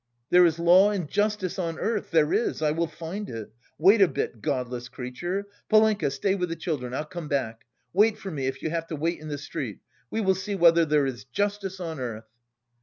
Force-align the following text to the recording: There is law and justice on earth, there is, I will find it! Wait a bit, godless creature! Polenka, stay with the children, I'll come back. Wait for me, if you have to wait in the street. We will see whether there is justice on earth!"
There 0.31 0.47
is 0.47 0.57
law 0.57 0.89
and 0.89 1.07
justice 1.07 1.59
on 1.59 1.77
earth, 1.77 2.09
there 2.09 2.33
is, 2.33 2.63
I 2.63 2.71
will 2.71 2.87
find 2.87 3.29
it! 3.29 3.51
Wait 3.77 4.01
a 4.01 4.07
bit, 4.07 4.41
godless 4.41 4.89
creature! 4.89 5.45
Polenka, 5.69 6.09
stay 6.09 6.33
with 6.33 6.49
the 6.49 6.55
children, 6.55 6.91
I'll 6.91 7.05
come 7.05 7.27
back. 7.27 7.65
Wait 7.93 8.17
for 8.17 8.31
me, 8.31 8.47
if 8.47 8.63
you 8.63 8.71
have 8.71 8.87
to 8.87 8.95
wait 8.95 9.19
in 9.19 9.27
the 9.27 9.37
street. 9.37 9.77
We 10.09 10.19
will 10.19 10.33
see 10.33 10.55
whether 10.55 10.85
there 10.85 11.05
is 11.05 11.25
justice 11.25 11.79
on 11.79 11.99
earth!" 11.99 12.25